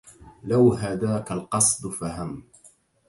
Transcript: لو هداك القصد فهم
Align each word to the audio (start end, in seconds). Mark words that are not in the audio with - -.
لو 0.43 0.73
هداك 0.73 1.31
القصد 1.31 1.91
فهم 1.91 2.43